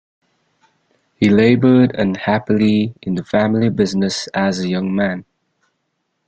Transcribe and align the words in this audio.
He 1.19 1.29
labored 1.29 1.93
unhappily 1.93 2.95
in 3.03 3.13
the 3.13 3.23
family 3.23 3.69
business 3.69 4.25
as 4.33 4.57
a 4.57 4.67
young 4.67 4.95
man. 4.95 5.25